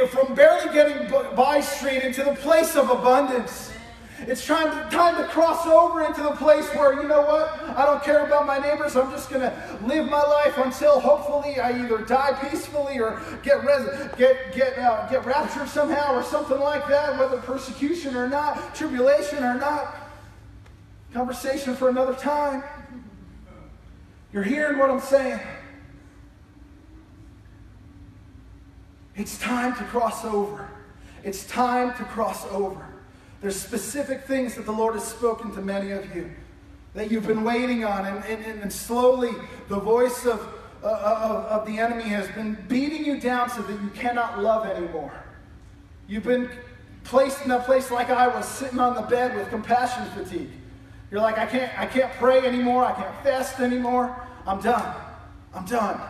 [0.08, 3.72] from barely getting by street into the place of abundance.
[4.20, 7.84] It's time to, time to cross over into the place where, you know what, I
[7.84, 8.94] don't care about my neighbors.
[8.96, 13.64] I'm just going to live my life until hopefully I either die peacefully or get,
[13.64, 18.74] res- get, get, uh, get raptured somehow or something like that, whether persecution or not,
[18.74, 19.96] tribulation or not.
[21.12, 22.62] Conversation for another time.
[24.32, 25.40] You're hearing what I'm saying.
[29.16, 30.68] It's time to cross over.
[31.24, 32.93] It's time to cross over.
[33.44, 36.30] There's specific things that the Lord has spoken to many of you
[36.94, 39.32] that you've been waiting on, and, and, and slowly
[39.68, 40.40] the voice of,
[40.82, 44.64] uh, of, of the enemy has been beating you down so that you cannot love
[44.64, 45.12] anymore.
[46.08, 46.48] You've been
[47.02, 50.48] placed in a place like I was, sitting on the bed with compassion fatigue.
[51.10, 52.82] You're like, I can't, I can't pray anymore.
[52.86, 54.26] I can't fast anymore.
[54.46, 54.96] I'm done.
[55.52, 56.00] I'm done.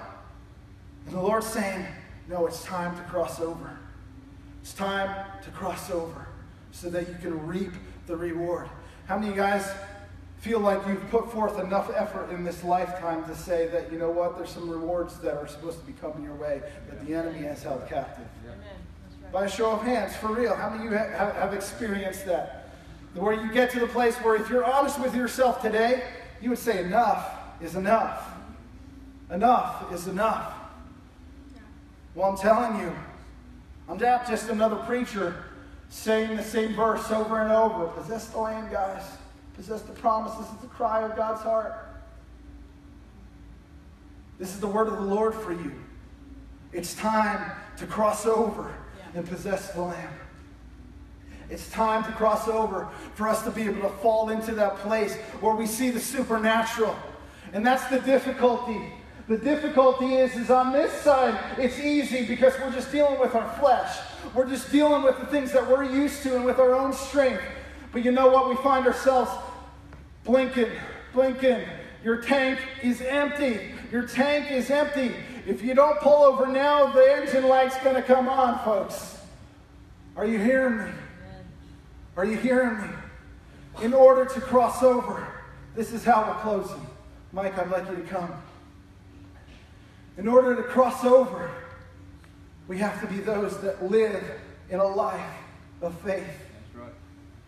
[1.06, 1.84] And the Lord's saying,
[2.28, 3.76] No, it's time to cross over.
[4.62, 6.28] It's time to cross over
[6.74, 7.72] so that you can reap
[8.06, 8.68] the reward.
[9.06, 9.66] How many of you guys
[10.38, 14.10] feel like you've put forth enough effort in this lifetime to say that, you know
[14.10, 17.38] what, there's some rewards that are supposed to be coming your way that the enemy
[17.38, 18.26] has held captive?
[18.44, 19.32] Right.
[19.32, 22.68] By a show of hands, for real, how many of you have, have experienced that?
[23.14, 26.02] Where you get to the place where if you're honest with yourself today,
[26.42, 27.30] you would say, enough
[27.62, 28.26] is enough.
[29.30, 30.52] Enough is enough.
[32.16, 32.92] Well, I'm telling you,
[33.88, 35.36] I'm not just another preacher
[35.94, 37.86] saying the same verse over and over.
[37.86, 39.04] Possess the land, guys.
[39.54, 40.46] Possess the promises.
[40.52, 41.88] It's the cry of God's heart.
[44.38, 45.72] This is the word of the Lord for you.
[46.72, 49.20] It's time to cross over yeah.
[49.20, 50.14] and possess the land.
[51.48, 55.14] It's time to cross over for us to be able to fall into that place
[55.40, 56.96] where we see the supernatural.
[57.52, 58.92] And that's the difficulty
[59.28, 63.48] The difficulty is, is on this side, it's easy because we're just dealing with our
[63.58, 63.96] flesh.
[64.34, 67.42] We're just dealing with the things that we're used to and with our own strength.
[67.92, 68.48] But you know what?
[68.48, 69.30] We find ourselves
[70.24, 70.70] blinking,
[71.12, 71.62] blinking.
[72.02, 73.72] Your tank is empty.
[73.92, 75.14] Your tank is empty.
[75.46, 79.18] If you don't pull over now, the engine light's going to come on, folks.
[80.16, 80.90] Are you hearing me?
[82.16, 82.88] Are you hearing me?
[83.82, 85.26] In order to cross over,
[85.74, 86.86] this is how we're closing.
[87.32, 88.32] Mike, I'd like you to come.
[90.16, 91.50] In order to cross over,
[92.66, 94.22] we have to be those that live
[94.70, 95.20] in a life
[95.82, 96.24] of faith.
[96.74, 96.92] Right.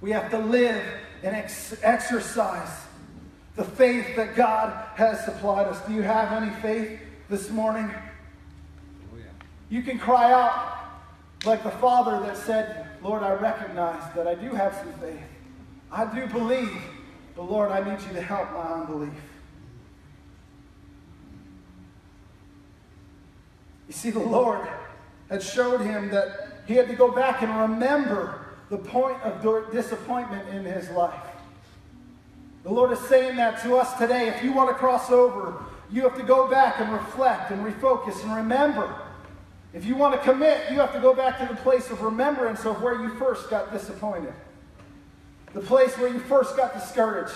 [0.01, 0.83] We have to live
[1.23, 2.85] and ex- exercise
[3.57, 5.81] the faith that God has supplied us.
[5.87, 7.01] Do you have any faith
[7.31, 7.91] this morning?
[9.13, 9.25] Oh, yeah.
[9.71, 10.77] You can cry out
[11.47, 15.21] like the father that said, Lord, I recognize that I do have some faith.
[15.91, 16.83] I do believe,
[17.35, 19.13] but Lord, I need you to help my unbelief.
[23.87, 24.67] You see, the Lord
[25.29, 30.49] had showed him that he had to go back and remember the point of disappointment
[30.49, 31.21] in his life.
[32.65, 34.29] The Lord is saying that to us today.
[34.29, 38.21] If you want to cross over, you have to go back and reflect and refocus
[38.25, 38.93] and remember.
[39.73, 42.65] If you want to commit, you have to go back to the place of remembrance
[42.65, 44.33] of where you first got disappointed,
[45.53, 47.35] the place where you first got discouraged,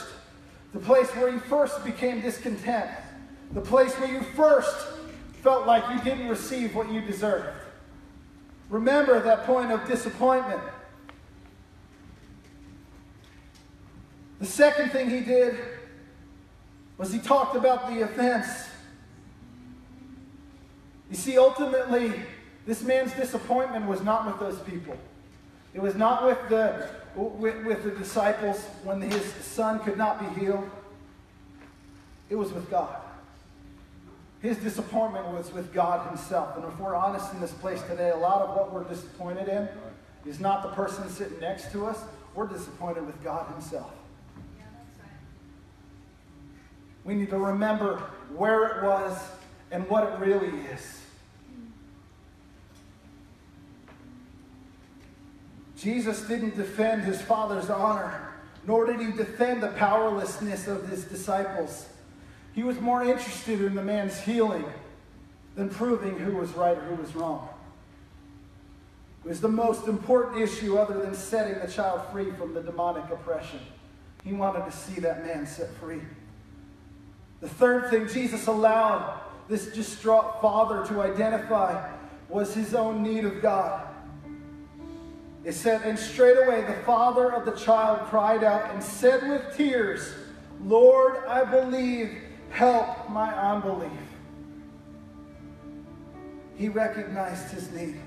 [0.73, 2.91] the place where you first became discontent,
[3.53, 4.87] the place where you first
[5.43, 7.57] felt like you didn't receive what you deserved.
[8.71, 10.63] Remember that point of disappointment.
[14.39, 15.59] The second thing he did
[16.97, 18.69] was he talked about the offense.
[21.11, 22.13] You see, ultimately,
[22.65, 24.97] this man's disappointment was not with those people.
[25.75, 30.41] It was not with the, with, with the disciples when his son could not be
[30.41, 30.69] healed.
[32.29, 32.97] It was with God.
[34.43, 36.57] His disappointment was with God Himself.
[36.57, 39.69] And if we're honest in this place today, a lot of what we're disappointed in
[40.25, 42.03] is not the person sitting next to us.
[42.35, 43.93] We're disappointed with God Himself.
[47.05, 47.97] We need to remember
[48.35, 49.19] where it was
[49.71, 51.01] and what it really is.
[55.77, 58.35] Jesus didn't defend his Father's honor,
[58.67, 61.89] nor did he defend the powerlessness of his disciples.
[62.55, 64.65] He was more interested in the man's healing
[65.55, 67.49] than proving who was right or who was wrong.
[69.25, 73.05] It was the most important issue other than setting the child free from the demonic
[73.11, 73.61] oppression.
[74.25, 76.01] He wanted to see that man set free.
[77.41, 81.91] The third thing Jesus allowed this distraught father to identify
[82.29, 83.87] was his own need of God.
[85.45, 90.15] It said, And straightway the father of the child cried out and said with tears,
[90.63, 92.19] Lord, I believe
[92.51, 93.91] help my unbelief.
[96.57, 97.99] He recognized his need.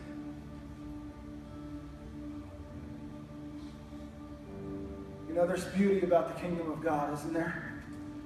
[5.28, 7.74] You know, there's beauty about the kingdom of God, isn't there?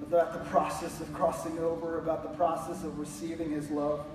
[0.01, 4.05] About the process of crossing over, about the process of receiving his love.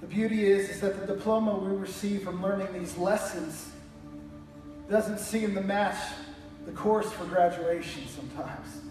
[0.00, 3.70] The beauty is, is that the diploma we receive from learning these lessons
[4.88, 5.98] doesn't seem to match
[6.64, 8.87] the course for graduation sometimes.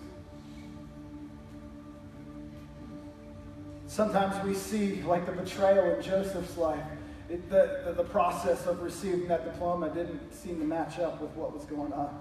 [3.97, 6.83] Sometimes we see, like the betrayal in Joseph's life,
[7.31, 11.31] it, the, the, the process of receiving that diploma didn't seem to match up with
[11.31, 12.15] what was going on.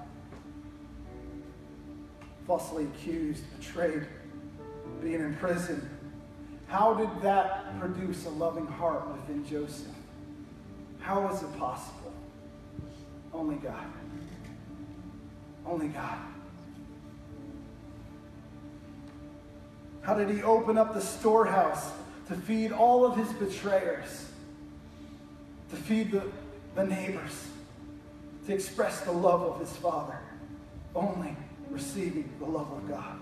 [2.46, 4.06] Falsely accused, betrayed,
[5.02, 5.86] being in prison.
[6.66, 9.94] How did that produce a loving heart within Joseph?
[11.00, 12.14] How was it possible?
[13.34, 13.84] Only God.
[15.66, 16.20] Only God.
[20.06, 21.90] How did he open up the storehouse
[22.28, 24.30] to feed all of his betrayers,
[25.70, 26.22] to feed the,
[26.76, 27.48] the neighbors,
[28.46, 30.16] to express the love of his Father?
[30.94, 31.36] Only
[31.70, 33.18] receiving the love of God.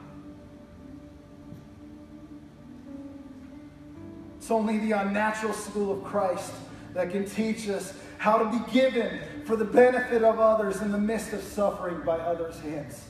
[4.36, 6.52] It's only the unnatural school of Christ
[6.92, 10.98] that can teach us how to be given for the benefit of others in the
[10.98, 13.02] midst of suffering by others' hands.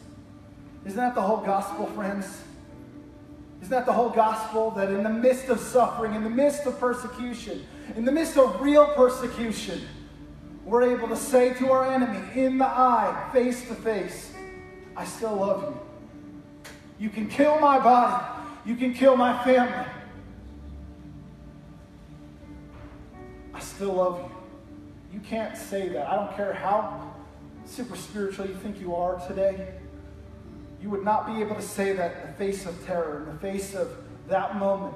[0.85, 2.41] Isn't that the whole gospel, friends?
[3.75, 4.71] That the whole gospel?
[4.71, 8.61] That in the midst of suffering, in the midst of persecution, in the midst of
[8.61, 9.81] real persecution,
[10.65, 14.33] we're able to say to our enemy in the eye, face to face,
[14.97, 15.81] I still love you.
[17.01, 18.25] You can kill my body,
[18.65, 19.89] you can kill my family.
[23.53, 25.19] I still love you.
[25.19, 26.07] You can't say that.
[26.09, 27.13] I don't care how
[27.65, 29.75] super spiritual you think you are today.
[30.85, 33.41] You would not be able to say that in the face of terror, in the
[33.41, 33.89] face of
[34.29, 34.95] that moment,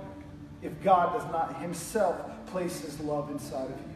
[0.60, 2.14] if God does not Himself
[2.48, 3.86] place His love inside of you.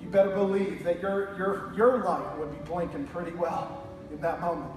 [0.00, 4.40] You better believe that your, your, your light would be blinking pretty well in that
[4.40, 4.72] moment.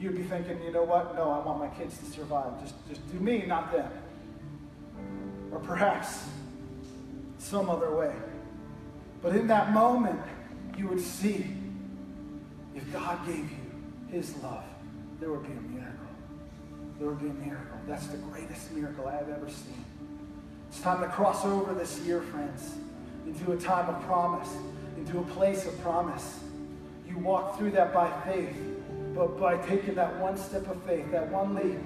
[0.00, 1.14] You'd be thinking, you know what?
[1.14, 2.60] No, I want my kids to survive.
[2.60, 3.92] Just, just do me, not them.
[5.52, 6.24] Or perhaps
[7.38, 8.12] some other way.
[9.22, 10.20] But in that moment,
[10.76, 11.54] you would see
[12.76, 13.56] if God gave you
[14.08, 14.64] his love,
[15.18, 16.06] there would be a miracle.
[16.98, 17.78] There would be a miracle.
[17.88, 19.84] That's the greatest miracle I've ever seen.
[20.68, 22.74] It's time to cross over this year, friends,
[23.26, 24.54] into a time of promise,
[24.98, 26.40] into a place of promise.
[27.08, 28.54] You walk through that by faith,
[29.14, 31.78] but by taking that one step of faith, that one leap,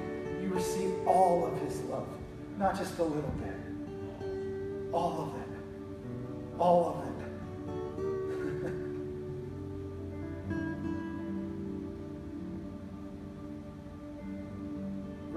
[0.43, 2.09] you receive all of his love,
[2.59, 4.93] not just a little bit.
[4.93, 6.59] All of it.
[6.59, 7.10] All of it.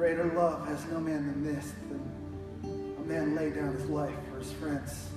[0.03, 4.39] Greater love has no man than this, than a man lay down his life for
[4.39, 5.07] his friends.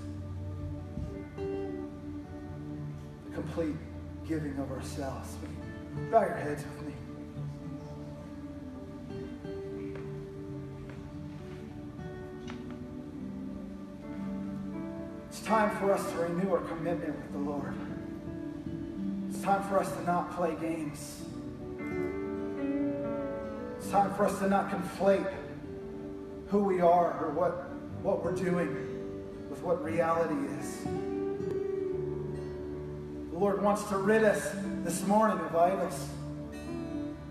[3.25, 3.75] The complete
[4.29, 5.35] giving of ourselves.
[6.13, 6.95] Bow your heads with me.
[15.29, 17.75] It's time for us to renew our commitment with the Lord.
[19.31, 21.25] It's time for us to not play games.
[23.87, 25.33] It's time for us to not conflate
[26.49, 27.71] who we are or what,
[28.03, 28.67] what we're doing
[29.49, 30.83] with what reality is.
[33.31, 36.09] The Lord wants to rid us this morning of idols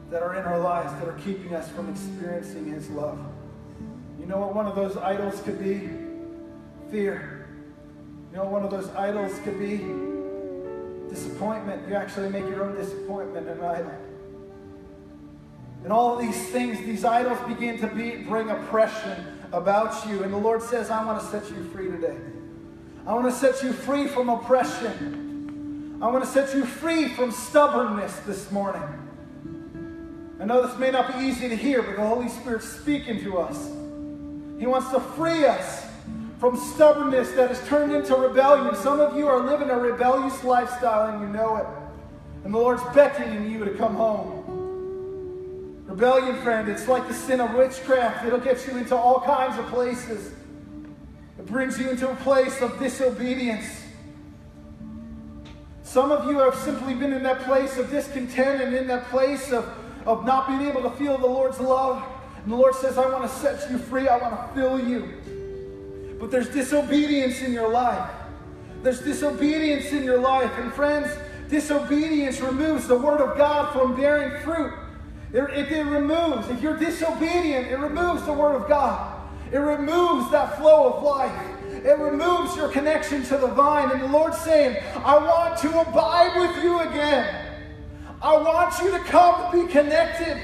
[0.10, 3.20] that are in our lives that are keeping us from experiencing His love.
[4.18, 5.89] You know what one of those idols could be?
[6.89, 7.49] Fear.
[8.32, 9.80] You know what one of those idols could be?
[11.14, 11.86] Disappointment.
[11.89, 14.05] You actually make your own disappointment an idol.
[15.86, 19.23] And all these things, these idols begin to be, bring oppression
[19.53, 20.23] about you.
[20.23, 22.17] And the Lord says, I want to set you free today.
[23.05, 25.99] I want to set you free from oppression.
[26.01, 28.81] I want to set you free from stubbornness this morning.
[30.39, 33.38] I know this may not be easy to hear, but the Holy Spirit's speaking to
[33.38, 33.67] us.
[34.57, 35.86] He wants to free us
[36.39, 38.75] from stubbornness that has turned into rebellion.
[38.75, 41.67] Some of you are living a rebellious lifestyle and you know it.
[42.43, 44.34] And the Lord's beckoning you to come home.
[45.96, 48.26] Rebellion, friend, it's like the sin of witchcraft.
[48.26, 50.34] It'll get you into all kinds of places.
[51.39, 53.66] It brings you into a place of disobedience.
[55.84, 59.54] Some of you have simply been in that place of discontent and in that place
[59.54, 59.74] of,
[60.06, 62.04] of not being able to feel the Lord's love.
[62.43, 64.10] And the Lord says, I want to set you free.
[64.10, 66.18] I want to fill you.
[66.20, 68.12] But there's disobedience in your life.
[68.84, 70.52] There's disobedience in your life.
[70.58, 71.08] And friends,
[71.50, 74.74] disobedience removes the Word of God from bearing fruit.
[75.36, 79.21] It, it, removes, if you're disobedient, it removes the Word of God.
[79.51, 81.31] It removes that flow of life.
[81.83, 83.91] It removes your connection to the vine.
[83.91, 87.36] And the Lord's saying, I want to abide with you again.
[88.21, 90.41] I want you to come and be connected.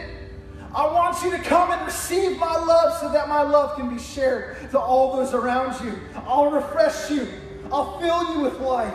[0.76, 3.98] I want you to come and receive my love so that my love can be
[4.02, 5.98] shared to all those around you.
[6.28, 7.30] I'll refresh you.
[7.72, 8.94] I'll fill you with life.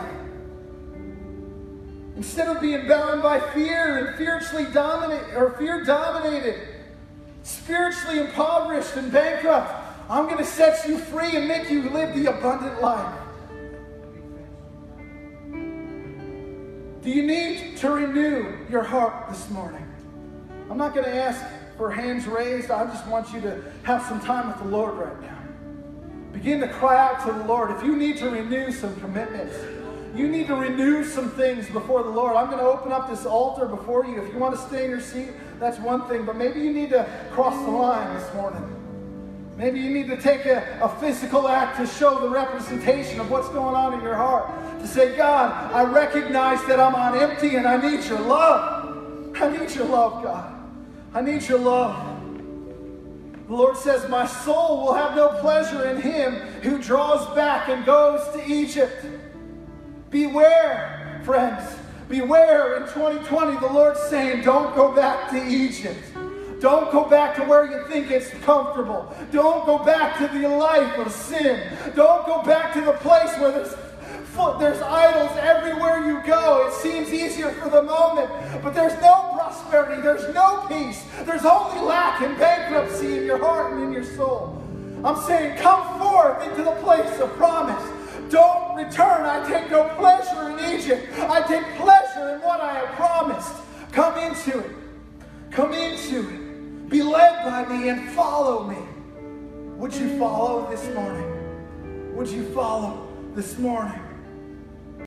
[2.17, 6.59] Instead of being bound by fear and fiercely dominated or fear dominated,
[7.43, 9.71] spiritually impoverished and bankrupt,
[10.09, 13.19] I'm going to set you free and make you live the abundant life.
[17.03, 19.85] Do you need to renew your heart this morning?
[20.71, 21.45] I'm not going to ask
[21.77, 22.71] for hands raised.
[22.71, 25.37] I just want you to have some time with the Lord right now.
[26.33, 27.69] Begin to cry out to the Lord.
[27.77, 29.55] If you need to renew some commitments,
[30.17, 32.35] you need to renew some things before the Lord.
[32.35, 34.21] I'm going to open up this altar before you.
[34.21, 36.25] If you want to stay in your seat, that's one thing.
[36.25, 38.63] But maybe you need to cross the line this morning.
[39.57, 43.49] Maybe you need to take a, a physical act to show the representation of what's
[43.49, 44.49] going on in your heart.
[44.79, 49.35] To say, God, I recognize that I'm on empty and I need your love.
[49.35, 50.53] I need your love, God.
[51.13, 52.17] I need your love.
[53.47, 57.85] The Lord says, My soul will have no pleasure in him who draws back and
[57.85, 59.05] goes to Egypt.
[60.09, 61.75] Beware, friends.
[62.07, 65.99] Beware in 2020, the Lord's saying, don't go back to Egypt.
[66.61, 69.13] Don't go back to where you think it's comfortable.
[69.31, 71.61] Don't go back to the life of sin.
[71.95, 73.75] Don't go back to the place where there's
[74.59, 76.67] there's idols everywhere you go.
[76.67, 78.29] It seems easier for the moment,
[78.61, 83.73] but there's no prosperity, there's no peace, there's only lack and bankruptcy in your heart
[83.73, 84.63] and in your soul.
[85.03, 87.96] I'm saying, come forth into the place of promise.
[88.29, 89.25] Don't return.
[89.25, 91.07] I take no pleasure in Egypt.
[91.19, 93.53] I take pleasure in what I have promised.
[93.91, 94.71] Come into it.
[95.51, 96.89] Come into it.
[96.89, 98.77] Be led by me and follow me.
[99.77, 102.15] Would you follow this morning?
[102.15, 104.06] Would you follow this morning?